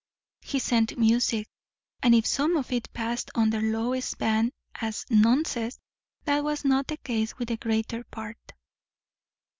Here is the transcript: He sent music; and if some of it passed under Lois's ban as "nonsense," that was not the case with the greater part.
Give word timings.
He 0.41 0.57
sent 0.57 0.97
music; 0.97 1.45
and 2.01 2.15
if 2.15 2.25
some 2.25 2.57
of 2.57 2.71
it 2.71 2.91
passed 2.91 3.29
under 3.35 3.61
Lois's 3.61 4.15
ban 4.15 4.51
as 4.73 5.05
"nonsense," 5.11 5.77
that 6.25 6.43
was 6.43 6.65
not 6.65 6.87
the 6.87 6.97
case 6.97 7.37
with 7.37 7.49
the 7.49 7.57
greater 7.57 8.03
part. 8.05 8.53